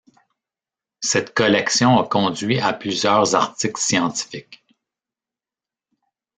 [1.01, 4.65] Cette collection a conduit à plusieurs articles scientifiques.